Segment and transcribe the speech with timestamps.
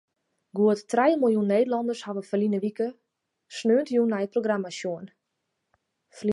[0.59, 2.89] Goed trije miljoen Nederlanners hawwe ferline wike
[3.59, 5.05] sneontejûn nei it programma sjoen.